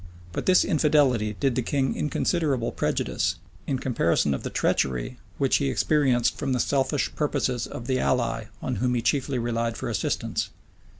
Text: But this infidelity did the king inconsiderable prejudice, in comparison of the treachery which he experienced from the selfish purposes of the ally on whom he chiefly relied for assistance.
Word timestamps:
But 0.31 0.47
this 0.47 0.65
infidelity 0.65 1.35
did 1.39 1.53
the 1.53 1.61
king 1.61 1.95
inconsiderable 1.95 2.71
prejudice, 2.71 3.35
in 3.67 3.77
comparison 3.77 4.33
of 4.33 4.41
the 4.41 4.49
treachery 4.49 5.19
which 5.37 5.57
he 5.57 5.69
experienced 5.69 6.39
from 6.39 6.53
the 6.53 6.59
selfish 6.59 7.13
purposes 7.15 7.67
of 7.67 7.85
the 7.85 7.99
ally 7.99 8.45
on 8.63 8.77
whom 8.77 8.95
he 8.95 9.03
chiefly 9.03 9.37
relied 9.37 9.77
for 9.77 9.89
assistance. 9.89 10.49